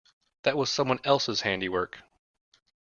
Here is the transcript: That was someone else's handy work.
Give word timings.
That 0.41 0.57
was 0.57 0.71
someone 0.71 0.97
else's 1.03 1.41
handy 1.41 1.69
work. 1.69 2.01